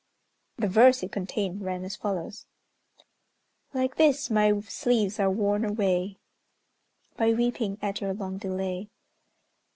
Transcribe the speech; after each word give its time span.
The 0.57 0.67
verse 0.67 1.03
it 1.03 1.11
contained 1.11 1.61
ran 1.61 1.85
as 1.85 1.95
follows: 1.95 2.47
"Like 3.71 3.97
this, 3.97 4.31
my 4.31 4.59
sleeves 4.61 5.19
are 5.19 5.29
worn 5.29 5.63
away, 5.63 6.17
By 7.17 7.33
weeping 7.33 7.77
at 7.83 8.01
your 8.01 8.15
long 8.15 8.39
delay." 8.39 8.89